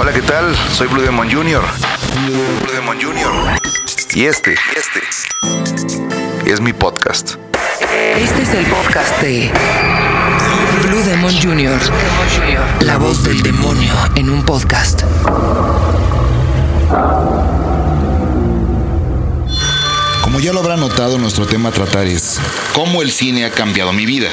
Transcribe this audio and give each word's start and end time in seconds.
Hola, 0.00 0.12
¿qué 0.12 0.22
tal? 0.22 0.54
Soy 0.72 0.86
Blue 0.86 1.02
Demon 1.02 1.28
Jr. 1.28 1.60
Blue 2.24 2.72
Demon 2.72 2.96
Jr. 3.02 3.58
Y 4.14 4.26
este, 4.26 4.54
este 4.76 5.00
es 6.46 6.60
mi 6.60 6.72
podcast. 6.72 7.34
Este 8.16 8.42
es 8.42 8.54
el 8.54 8.64
podcast 8.66 9.20
de 9.20 9.50
Blue 10.84 11.02
Demon 11.02 11.34
Jr. 11.42 11.80
La 12.82 12.96
voz 12.96 13.24
del 13.24 13.42
demonio 13.42 13.92
en 14.14 14.30
un 14.30 14.44
podcast. 14.44 15.02
Como 20.22 20.38
ya 20.38 20.52
lo 20.52 20.60
habrá 20.60 20.76
notado, 20.76 21.18
nuestro 21.18 21.44
tema 21.44 21.70
a 21.70 21.72
tratar 21.72 22.06
es 22.06 22.38
cómo 22.72 23.02
el 23.02 23.10
cine 23.10 23.44
ha 23.44 23.50
cambiado 23.50 23.92
mi 23.92 24.06
vida. 24.06 24.28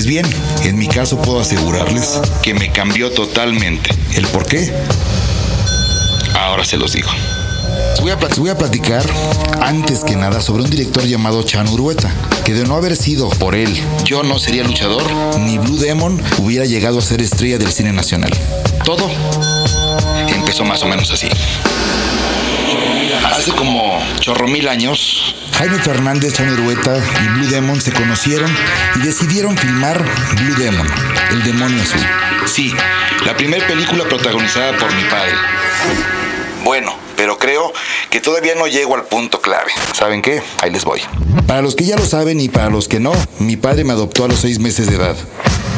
Pues 0.00 0.08
bien, 0.08 0.24
en 0.64 0.78
mi 0.78 0.88
caso 0.88 1.20
puedo 1.20 1.40
asegurarles 1.40 2.22
que 2.42 2.54
me 2.54 2.72
cambió 2.72 3.10
totalmente. 3.10 3.90
¿El 4.14 4.26
por 4.28 4.46
qué? 4.46 4.72
Ahora 6.34 6.64
se 6.64 6.78
los 6.78 6.94
digo. 6.94 7.10
Voy 8.00 8.10
a, 8.48 8.56
platicar 8.56 9.04
antes 9.60 10.02
que 10.02 10.16
nada 10.16 10.40
sobre 10.40 10.62
un 10.62 10.70
director 10.70 11.04
llamado 11.04 11.42
Chan 11.42 11.68
Urueta, 11.68 12.10
que 12.46 12.54
de 12.54 12.64
no 12.64 12.76
haber 12.76 12.96
sido 12.96 13.28
por 13.28 13.54
él, 13.54 13.78
yo 14.06 14.22
no 14.22 14.38
sería 14.38 14.64
luchador, 14.64 15.02
ni 15.40 15.58
Blue 15.58 15.76
Demon 15.76 16.18
hubiera 16.38 16.64
llegado 16.64 17.00
a 17.00 17.02
ser 17.02 17.20
estrella 17.20 17.58
del 17.58 17.70
cine 17.70 17.92
nacional. 17.92 18.30
Todo 18.86 19.06
empezó 20.34 20.64
más 20.64 20.82
o 20.82 20.86
menos 20.86 21.10
así. 21.10 21.28
Hace 23.22 23.52
como 23.52 24.00
chorro 24.18 24.48
mil 24.48 24.66
años, 24.66 25.34
Jaime 25.60 25.76
Fernández, 25.76 26.32
Chan 26.32 26.58
Urueta 26.58 26.96
y 26.96 27.28
Blue 27.34 27.50
Demon 27.50 27.78
se 27.82 27.92
conocieron 27.92 28.50
y 28.94 29.00
decidieron 29.00 29.58
filmar 29.58 30.02
Blue 30.36 30.54
Demon, 30.56 30.86
el 31.32 31.44
demonio 31.44 31.82
azul. 31.82 32.00
Sí, 32.46 32.74
la 33.26 33.36
primera 33.36 33.66
película 33.66 34.04
protagonizada 34.04 34.74
por 34.78 34.90
mi 34.94 35.02
padre. 35.10 35.34
Bueno, 36.64 36.94
pero 37.14 37.36
creo 37.36 37.74
que 38.08 38.20
todavía 38.20 38.54
no 38.54 38.68
llego 38.68 38.94
al 38.94 39.04
punto 39.04 39.42
clave. 39.42 39.70
¿Saben 39.92 40.22
qué? 40.22 40.42
Ahí 40.62 40.70
les 40.70 40.86
voy. 40.86 41.02
Para 41.46 41.60
los 41.60 41.76
que 41.76 41.84
ya 41.84 41.96
lo 41.96 42.06
saben 42.06 42.40
y 42.40 42.48
para 42.48 42.70
los 42.70 42.88
que 42.88 42.98
no, 42.98 43.12
mi 43.38 43.58
padre 43.58 43.84
me 43.84 43.92
adoptó 43.92 44.24
a 44.24 44.28
los 44.28 44.40
seis 44.40 44.58
meses 44.58 44.86
de 44.86 44.96
edad. 44.96 45.16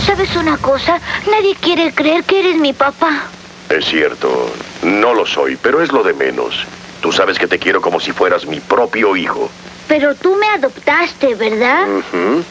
¿Sabes 0.06 0.36
una 0.36 0.58
cosa? 0.58 1.00
Nadie 1.28 1.56
quiere 1.61 1.92
creer 1.92 2.22
que 2.22 2.39
eres 2.39 2.56
mi 2.56 2.72
papá. 2.72 3.24
Es 3.69 3.86
cierto, 3.86 4.55
no 4.84 5.12
lo 5.12 5.27
soy, 5.27 5.58
pero 5.61 5.83
es 5.83 5.91
lo 5.91 6.05
de 6.05 6.12
menos. 6.12 6.55
Tú 7.00 7.11
sabes 7.11 7.36
que 7.36 7.48
te 7.48 7.58
quiero 7.58 7.80
como 7.80 7.98
si 7.98 8.12
fueras 8.12 8.46
mi 8.46 8.61
propio 8.61 9.17
hijo. 9.17 9.50
Pero 9.88 10.14
tú 10.14 10.36
me 10.36 10.47
adoptaste, 10.48 11.34
¿verdad? 11.34 11.88
Ujú. 11.88 12.44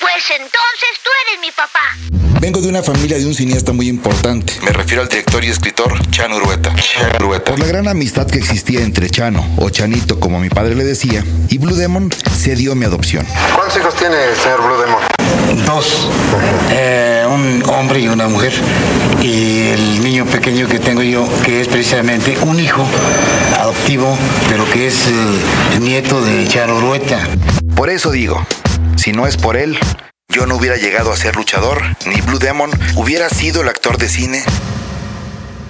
Pues 0.00 0.24
entonces 0.30 0.90
tú 1.02 1.10
eres 1.28 1.40
mi 1.40 1.50
papá. 1.50 1.96
Vengo 2.40 2.60
de 2.60 2.68
una 2.68 2.82
familia 2.82 3.18
de 3.18 3.26
un 3.26 3.34
cineasta 3.34 3.72
muy 3.72 3.88
importante. 3.88 4.52
Me 4.62 4.70
refiero 4.70 5.02
al 5.02 5.08
director 5.08 5.42
y 5.42 5.48
escritor 5.48 5.98
Chano 6.10 6.36
Urueta. 6.36 6.74
Por 7.44 7.58
la 7.58 7.66
gran 7.66 7.88
amistad 7.88 8.26
que 8.26 8.38
existía 8.38 8.82
entre 8.82 9.08
Chano, 9.08 9.44
o 9.56 9.70
Chanito 9.70 10.20
como 10.20 10.38
mi 10.38 10.50
padre 10.50 10.74
le 10.74 10.84
decía, 10.84 11.24
y 11.48 11.56
Blue 11.58 11.74
Demon, 11.74 12.12
se 12.12 12.54
dio 12.54 12.74
mi 12.74 12.84
adopción. 12.84 13.26
¿Cuántos 13.54 13.78
hijos 13.78 13.94
tiene, 13.96 14.16
señor 14.42 14.62
Blue 14.62 14.76
Demon? 14.78 15.64
Dos, 15.64 16.08
eh, 16.70 17.15
un 17.36 17.62
hombre 17.68 18.00
y 18.00 18.08
una 18.08 18.28
mujer. 18.28 18.52
Y 19.22 19.68
el 19.68 20.02
niño 20.02 20.24
pequeño 20.26 20.68
que 20.68 20.78
tengo 20.78 21.02
yo, 21.02 21.28
que 21.44 21.60
es 21.60 21.68
precisamente 21.68 22.36
un 22.42 22.58
hijo 22.58 22.84
adoptivo, 23.58 24.16
pero 24.48 24.64
que 24.70 24.86
es 24.88 25.06
eh, 25.06 25.74
el 25.74 25.80
nieto 25.80 26.20
de 26.20 26.48
Charo 26.48 26.80
Rueta. 26.80 27.20
Por 27.74 27.90
eso 27.90 28.10
digo, 28.10 28.44
si 28.96 29.12
no 29.12 29.26
es 29.26 29.36
por 29.36 29.56
él, 29.56 29.78
yo 30.28 30.46
no 30.46 30.56
hubiera 30.56 30.76
llegado 30.76 31.12
a 31.12 31.16
ser 31.16 31.36
luchador, 31.36 31.82
ni 32.06 32.20
Blue 32.22 32.38
Demon 32.38 32.70
hubiera 32.96 33.28
sido 33.28 33.62
el 33.62 33.68
actor 33.68 33.98
de 33.98 34.08
cine 34.08 34.42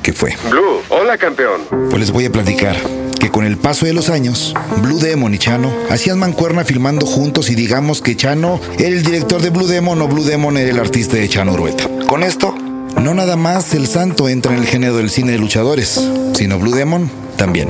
que 0.03 0.12
fue. 0.12 0.36
Blue, 0.48 0.83
hola 0.89 1.19
campeón. 1.19 1.62
Pues 1.91 1.98
les 1.98 2.11
voy 2.12 2.27
a 2.27 2.30
platicar 2.30 2.77
que 3.19 3.31
con 3.31 3.45
el 3.45 3.56
paso 3.56 3.86
de 3.86 3.92
los 3.92 4.09
años, 4.11 4.55
Blue 4.83 4.98
Demon 4.98 5.34
y 5.34 5.39
Chano 5.39 5.72
hacían 5.91 6.18
mancuerna 6.18 6.64
filmando 6.64 7.07
juntos 7.07 7.51
y 7.51 7.55
digamos 7.55 8.02
que 8.02 8.17
Chano 8.17 8.61
era 8.79 8.89
el 8.89 9.02
director 9.02 9.40
de 9.42 9.51
Blue 9.51 9.67
Demon 9.67 10.01
o 10.02 10.08
Blue 10.08 10.24
Demon 10.24 10.57
era 10.57 10.70
el 10.70 10.79
artista 10.79 11.17
de 11.17 11.29
Chano 11.29 11.52
Urueta. 11.52 11.89
Con 12.07 12.23
esto, 12.23 12.55
no 13.01 13.14
nada 13.14 13.36
más 13.36 13.74
el 13.74 13.86
santo 13.86 14.29
entra 14.29 14.52
en 14.52 14.61
el 14.61 14.67
género 14.67 14.96
del 14.96 15.11
cine 15.11 15.33
de 15.33 15.39
luchadores, 15.39 16.01
sino 16.35 16.58
Blue 16.58 16.74
Demon 16.74 17.11
también. 17.36 17.68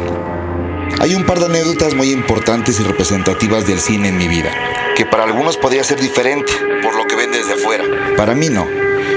Hay 1.01 1.15
un 1.15 1.25
par 1.25 1.39
de 1.39 1.47
anécdotas 1.47 1.95
muy 1.95 2.11
importantes 2.11 2.81
y 2.81 2.83
representativas 2.83 3.67
del 3.67 3.81
cine 3.81 4.09
en 4.09 4.19
mi 4.19 4.29
vida, 4.29 4.51
que 4.97 5.05
para 5.05 5.25
algunos 5.25 5.57
podría 5.57 5.85
ser 5.85 6.01
diferente, 6.01 6.53
por 6.83 6.97
lo 6.97 7.07
que 7.07 7.17
ven 7.17 7.33
desde 7.33 7.55
afuera. 7.55 7.85
Para 8.17 8.35
mí 8.35 8.49
no. 8.49 8.67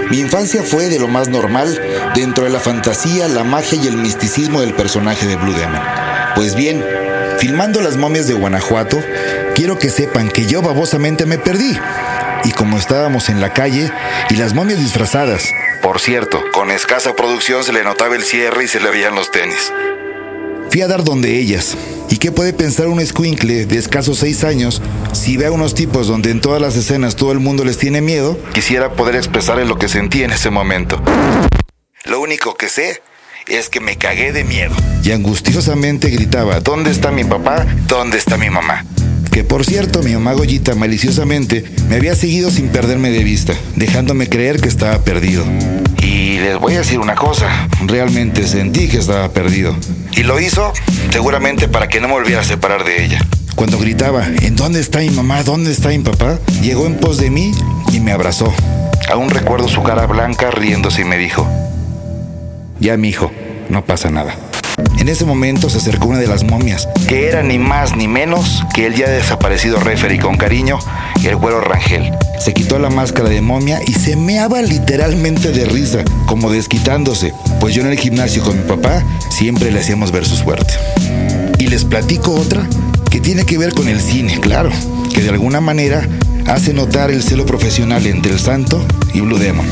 Mi 0.10 0.20
infancia 0.20 0.64
fue 0.64 0.90
de 0.90 1.00
lo 1.00 1.08
más 1.08 1.30
normal 1.30 1.80
dentro 2.16 2.44
de 2.44 2.50
la 2.50 2.60
fantasía, 2.60 3.28
la 3.28 3.44
magia 3.44 3.80
y 3.82 3.88
el 3.88 3.98
misticismo 3.98 4.62
del 4.62 4.74
personaje 4.74 5.28
de 5.28 5.36
Blue 5.36 5.54
Demon. 5.54 6.09
Pues 6.36 6.56
bien, 6.56 6.84
filmando 7.38 7.82
las 7.82 7.98
momias 7.98 8.28
de 8.28 8.34
Guanajuato, 8.34 9.02
quiero 9.56 9.78
que 9.78 9.90
sepan 9.90 10.30
que 10.30 10.46
yo 10.46 10.62
babosamente 10.62 11.26
me 11.26 11.38
perdí. 11.38 11.78
Y 12.46 12.52
como 12.52 12.78
estábamos 12.78 13.30
en 13.30 13.42
la 13.42 13.54
calle 13.54 13.92
y 14.30 14.36
las 14.36 14.54
momias 14.54 14.80
disfrazadas, 14.80 15.44
por 15.82 16.00
cierto, 16.00 16.42
con 16.54 16.72
escasa 16.72 17.16
producción 17.16 17.64
se 17.64 17.74
le 17.74 17.84
notaba 17.84 18.16
el 18.16 18.24
cierre 18.24 18.66
y 18.66 18.68
se 18.68 18.80
le 18.80 18.90
veían 18.90 19.16
los 19.16 19.32
tenis. 19.32 19.72
Fui 20.70 20.82
a 20.82 20.88
dar 20.88 21.04
donde 21.04 21.40
ellas. 21.40 21.76
¿Y 22.10 22.18
qué 22.18 22.32
puede 22.32 22.54
pensar 22.54 22.88
un 22.88 23.00
escuincle 23.00 23.66
de 23.66 23.78
escasos 23.78 24.20
seis 24.20 24.44
años 24.44 24.82
si 25.14 25.36
ve 25.36 25.48
a 25.48 25.52
unos 25.52 25.74
tipos 25.74 26.08
donde 26.08 26.32
en 26.32 26.42
todas 26.42 26.62
las 26.62 26.76
escenas 26.76 27.16
todo 27.16 27.32
el 27.32 27.40
mundo 27.40 27.64
les 27.66 27.78
tiene 27.78 28.02
miedo? 28.02 28.38
Quisiera 28.54 28.94
poder 28.94 29.16
expresarles 29.16 29.68
lo 29.68 29.78
que 29.78 29.90
sentí 29.90 30.24
en 30.24 30.32
ese 30.32 30.50
momento. 30.50 31.02
Lo 32.06 32.20
único 32.20 32.56
que 32.56 32.70
sé 32.70 33.02
es 33.50 33.70
que 33.70 33.80
me 33.80 33.98
cagué 33.98 34.32
de 34.32 34.44
miedo. 34.44 34.76
Y 35.04 35.12
angustiosamente 35.12 36.10
gritaba, 36.10 36.60
¿dónde 36.60 36.92
está 36.92 37.12
mi 37.12 37.24
papá? 37.24 37.66
¿Dónde 37.88 38.18
está 38.18 38.38
mi 38.38 38.50
mamá? 38.50 38.86
Que 39.32 39.44
por 39.44 39.66
cierto, 39.66 40.02
mi 40.02 40.14
mamá 40.14 40.34
Goyita 40.34 40.76
maliciosamente 40.76 41.64
me 41.88 41.96
había 41.96 42.16
seguido 42.16 42.52
sin 42.52 42.70
perderme 42.70 43.10
de 43.12 43.24
vista, 43.24 43.54
dejándome 43.76 44.28
creer 44.28 44.60
que 44.60 44.70
estaba 44.70 45.00
perdido. 45.04 45.46
Y 46.02 46.40
les 46.40 46.58
voy 46.60 46.76
a 46.76 46.80
decir 46.80 47.00
una 47.00 47.16
cosa, 47.16 47.68
realmente 47.86 48.48
sentí 48.48 48.88
que 48.88 48.98
estaba 48.98 49.30
perdido. 49.32 49.76
Y 50.14 50.24
lo 50.24 50.40
hizo 50.40 50.74
seguramente 51.12 51.68
para 51.68 51.88
que 51.88 52.00
no 52.00 52.08
me 52.08 52.14
volviera 52.14 52.42
a 52.42 52.46
separar 52.46 52.84
de 52.84 53.04
ella. 53.04 53.20
Cuando 53.56 53.78
gritaba, 53.78 54.26
¿en 54.26 54.56
dónde 54.56 54.80
está 54.80 55.00
mi 55.00 55.10
mamá? 55.10 55.44
¿Dónde 55.44 55.72
está 55.72 55.90
mi 55.90 56.00
papá? 56.00 56.40
Llegó 56.62 56.86
en 56.88 56.96
pos 56.96 57.18
de 57.18 57.30
mí 57.30 57.52
y 57.92 58.00
me 58.00 58.12
abrazó. 58.12 58.54
Aún 59.10 59.30
recuerdo 59.30 59.68
su 59.68 59.84
cara 59.84 60.06
blanca 60.06 60.50
riéndose 60.52 61.02
y 61.02 61.06
me 61.06 61.18
dijo, 61.18 61.48
ya 62.80 62.98
mi 62.98 63.10
hijo, 63.10 63.32
no 63.70 63.84
pasa 63.86 64.10
nada. 64.10 64.36
En 65.00 65.10
ese 65.10 65.26
momento 65.26 65.70
se 65.70 65.78
acercó 65.78 66.08
una 66.08 66.20
de 66.20 66.28
las 66.28 66.44
momias, 66.44 66.88
que 67.08 67.28
era 67.28 67.44
ni 67.44 67.58
más 67.58 67.96
ni 67.96 68.08
menos 68.08 68.64
que 68.74 68.86
el 68.86 68.96
ya 68.96 69.10
desaparecido 69.10 69.80
referee 69.80 70.20
con 70.20 70.38
cariño 70.38 70.80
el 71.24 71.36
güero 71.36 71.62
Rangel. 71.62 72.12
Se 72.40 72.54
quitó 72.54 72.80
la 72.80 72.90
máscara 72.90 73.30
de 73.30 73.42
momia 73.42 73.80
y 73.86 73.94
se 73.94 74.16
meaba 74.16 74.62
literalmente 74.62 75.52
de 75.52 75.66
risa, 75.66 76.04
como 76.26 76.52
desquitándose, 76.52 77.34
pues 77.60 77.76
yo 77.76 77.82
en 77.82 77.90
el 77.90 78.00
gimnasio 78.00 78.44
con 78.44 78.58
mi 78.58 78.68
papá 78.68 79.04
siempre 79.30 79.72
le 79.72 79.80
hacíamos 79.80 80.12
ver 80.12 80.26
su 80.26 80.36
suerte. 80.36 80.74
Y 81.58 81.68
les 81.68 81.84
platico 81.84 82.34
otra 82.34 82.66
que 83.12 83.20
tiene 83.20 83.46
que 83.46 83.58
ver 83.58 83.74
con 83.74 83.90
el 83.90 84.00
cine, 84.00 84.40
claro, 84.40 84.70
que 85.14 85.22
de 85.22 85.30
alguna 85.30 85.60
manera 85.60 86.08
hace 86.48 86.74
notar 86.74 87.12
el 87.12 87.24
celo 87.24 87.46
profesional 87.46 88.06
entre 88.08 88.32
el 88.32 88.40
santo 88.40 88.86
y 89.14 89.20
Blue 89.22 89.38
Demon. 89.38 89.66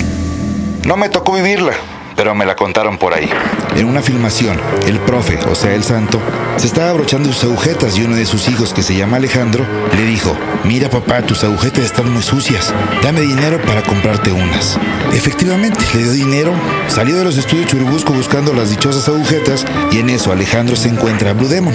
No 0.85 0.97
me 0.97 1.09
tocó 1.09 1.34
vivirla, 1.34 1.74
pero 2.18 2.34
me 2.36 2.46
la 2.46 2.56
contaron 2.56 2.98
por 2.98 3.14
ahí. 3.14 3.30
En 3.76 3.86
una 3.86 4.02
filmación, 4.02 4.60
el 4.88 5.00
profe, 5.00 5.38
o 5.50 5.56
sea, 5.56 5.76
el 5.76 5.84
santo, 5.84 6.20
se 6.58 6.66
estaba 6.66 6.90
abrochando 6.90 7.32
sus 7.32 7.44
agujetas 7.44 7.96
y 7.96 8.02
uno 8.02 8.16
de 8.16 8.26
sus 8.26 8.50
hijos, 8.50 8.74
que 8.74 8.82
se 8.82 8.96
llama 8.96 9.18
Alejandro, 9.18 9.64
le 9.96 10.04
dijo, 10.04 10.36
mira 10.64 10.90
papá, 10.90 11.22
tus 11.22 11.44
agujetas 11.44 11.86
están 11.86 12.12
muy 12.12 12.24
sucias, 12.24 12.74
dame 13.04 13.22
dinero 13.22 13.62
para 13.62 13.84
comprarte 13.84 14.32
unas. 14.32 14.80
Efectivamente, 15.14 15.80
le 15.94 16.04
dio 16.04 16.12
dinero, 16.12 16.54
salió 16.88 17.18
de 17.18 17.24
los 17.24 17.38
estudios 17.38 17.68
Churubusco 17.68 18.14
buscando 18.14 18.52
las 18.52 18.72
dichosas 18.72 19.08
agujetas 19.08 19.63
y 19.92 20.00
en 20.00 20.10
eso 20.10 20.31
Alejandro 20.31 20.75
se 20.75 20.90
encuentra 20.90 21.30
a 21.30 21.34
Blue 21.34 21.48
Demon 21.48 21.74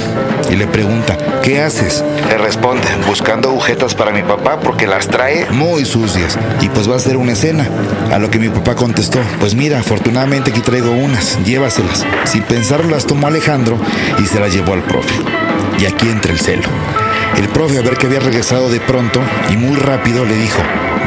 y 0.51 0.57
le 0.57 0.67
pregunta, 0.67 1.17
¿qué 1.45 1.61
haces? 1.61 2.05
Le 2.29 2.37
responde, 2.37 2.89
buscando 3.07 3.51
agujetas 3.51 3.95
para 3.95 4.11
mi 4.11 4.23
papá 4.23 4.59
porque 4.59 4.89
las 4.89 5.07
trae 5.07 5.49
muy 5.51 5.85
sucias 5.85 6.37
y 6.61 6.69
pues 6.69 6.89
va 6.89 6.95
a 6.95 6.97
hacer 6.97 7.17
una 7.17 7.33
escena. 7.33 7.69
A 8.11 8.19
lo 8.19 8.29
que 8.29 8.39
mi 8.39 8.49
papá 8.49 8.75
contestó, 8.75 9.21
pues 9.39 9.55
mira, 9.55 9.79
afortunadamente 9.79 10.32
aquí 10.41 10.61
traigo 10.63 10.91
unas, 10.91 11.39
llévaselas. 11.45 12.07
Sin 12.25 12.43
pensarlo 12.43 12.91
las 12.91 13.07
tomó 13.07 13.27
Alejandro 13.27 13.79
y 14.19 14.27
se 14.27 14.41
las 14.41 14.53
llevó 14.53 14.73
al 14.73 14.83
profe. 14.83 15.15
Y 15.79 15.85
aquí 15.85 16.09
entra 16.09 16.33
el 16.33 16.41
celo. 16.41 16.63
El 17.37 17.49
profe, 17.49 17.79
a 17.79 17.83
ver 17.83 17.97
que 17.97 18.07
había 18.07 18.21
regresado 18.21 18.71
de 18.71 18.81
pronto 18.81 19.21
y 19.51 19.57
muy 19.57 19.77
rápido, 19.77 20.25
le 20.25 20.35
dijo, 20.37 20.59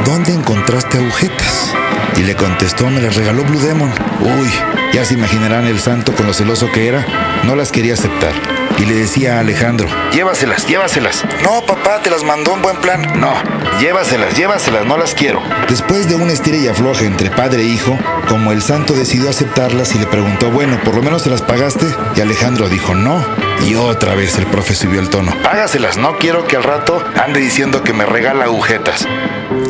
¿dónde 0.04 0.32
encontraste 0.32 0.98
agujetas? 0.98 1.74
Y 2.16 2.22
le 2.22 2.36
contestó, 2.36 2.88
me 2.88 3.02
las 3.02 3.16
regaló 3.16 3.44
Blue 3.44 3.60
Demon. 3.60 3.90
Uy, 4.20 4.50
ya 4.92 5.04
se 5.04 5.14
imaginarán 5.14 5.66
el 5.66 5.80
santo 5.80 6.14
con 6.14 6.26
lo 6.26 6.32
celoso 6.32 6.70
que 6.72 6.86
era, 6.88 7.04
no 7.44 7.56
las 7.56 7.72
quería 7.72 7.94
aceptar. 7.94 8.55
Y 8.78 8.84
le 8.84 8.94
decía 8.94 9.36
a 9.36 9.40
Alejandro, 9.40 9.88
llévaselas, 10.12 10.66
llévaselas. 10.66 11.24
No, 11.42 11.64
papá, 11.66 12.00
te 12.02 12.10
las 12.10 12.24
mandó 12.24 12.54
en 12.54 12.62
buen 12.62 12.76
plan. 12.76 13.20
No, 13.20 13.32
llévaselas, 13.80 14.36
llévaselas, 14.36 14.84
no 14.86 14.96
las 14.96 15.14
quiero. 15.14 15.42
Después 15.68 16.08
de 16.08 16.14
un 16.16 16.30
estira 16.30 16.56
y 16.56 16.68
afloje 16.68 17.06
entre 17.06 17.30
padre 17.30 17.62
e 17.62 17.66
hijo, 17.66 17.98
como 18.28 18.52
el 18.52 18.62
santo 18.62 18.94
decidió 18.94 19.30
aceptarlas 19.30 19.94
y 19.94 19.98
le 19.98 20.06
preguntó, 20.06 20.50
bueno, 20.50 20.78
¿por 20.84 20.94
lo 20.94 21.02
menos 21.02 21.22
se 21.22 21.30
las 21.30 21.42
pagaste? 21.42 21.86
Y 22.16 22.20
Alejandro 22.20 22.68
dijo, 22.68 22.94
no. 22.94 23.24
Y 23.66 23.74
otra 23.74 24.14
vez 24.14 24.36
el 24.38 24.46
profe 24.46 24.74
subió 24.74 25.00
el 25.00 25.08
tono. 25.08 25.32
Págaselas, 25.42 25.96
no 25.96 26.18
quiero 26.18 26.46
que 26.46 26.56
al 26.56 26.62
rato 26.62 27.02
ande 27.22 27.40
diciendo 27.40 27.82
que 27.82 27.92
me 27.92 28.04
regala 28.04 28.44
agujetas. 28.44 29.06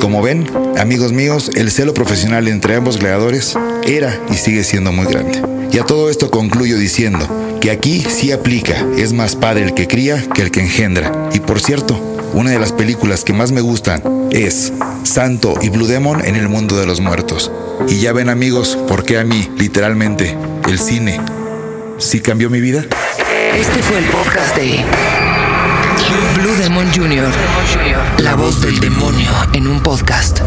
Como 0.01 0.23
ven, 0.23 0.51
amigos 0.79 1.13
míos, 1.13 1.51
el 1.55 1.71
celo 1.71 1.95
profesional 1.95 2.49
entre 2.49 2.77
ambos 2.77 2.99
gladiadores 2.99 3.57
era 3.85 4.19
y 4.31 4.35
sigue 4.35 4.65
siendo 4.65 4.93
muy 4.93 5.07
grande. 5.07 5.56
Y 5.73 5.79
a 5.79 5.85
todo 5.85 6.11
esto 6.11 6.31
concluyo 6.31 6.79
diciendo 6.79 7.27
que 7.61 7.71
aquí 7.71 8.05
sí 8.09 8.33
aplica, 8.33 8.75
es 8.97 9.13
más 9.13 9.37
padre 9.37 9.65
el 9.65 9.75
que 9.75 9.87
cría 9.87 10.23
que 10.35 10.43
el 10.43 10.51
que 10.51 10.61
engendra. 10.61 11.29
Y 11.33 11.41
por 11.41 11.61
cierto, 11.61 12.01
una 12.33 12.51
de 12.51 12.59
las 12.59 12.73
películas 12.73 13.25
que 13.25 13.33
más 13.33 13.53
me 13.53 13.61
gustan 13.61 14.03
es 14.31 14.73
Santo 15.05 15.55
y 15.61 15.69
Blue 15.69 15.87
Demon 15.87 16.25
en 16.25 16.37
el 16.37 16.49
mundo 16.49 16.77
de 16.77 16.87
los 16.87 17.01
muertos. 17.01 17.51
Y 17.89 18.01
ya 18.01 18.13
ven 18.13 18.29
amigos, 18.29 18.79
por 18.89 19.05
qué 19.05 19.19
a 19.19 19.25
mí, 19.25 19.51
literalmente, 19.59 20.37
el 20.69 20.79
cine 20.79 21.21
sí 21.99 22.21
cambió 22.21 22.51
mi 22.51 22.61
vida. 22.61 22.85
Este 23.55 23.83
fue 23.83 23.99
el 23.99 24.05
podcast 24.07 24.57
de 24.57 24.85
Blue 26.41 26.55
Demon 26.59 26.87
Jr. 26.95 27.29
La 28.19 28.35
voz 28.35 28.61
del 28.61 28.79
demonio 28.81 29.31
en 29.55 29.67
un 29.67 29.83
podcast. 29.83 30.41